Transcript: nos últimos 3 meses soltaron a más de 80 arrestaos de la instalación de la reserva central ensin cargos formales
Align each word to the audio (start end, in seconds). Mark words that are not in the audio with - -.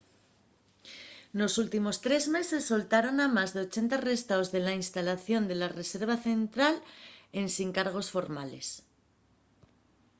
nos 1.39 1.53
últimos 1.63 1.95
3 2.05 2.23
meses 2.35 2.67
soltaron 2.71 3.15
a 3.25 3.27
más 3.37 3.49
de 3.55 3.59
80 3.67 3.93
arrestaos 3.99 4.47
de 4.53 4.59
la 4.65 4.73
instalación 4.81 5.43
de 5.47 5.55
la 5.61 5.69
reserva 5.79 6.15
central 6.29 6.75
ensin 7.41 7.71
cargos 7.77 8.07
formales 8.15 8.65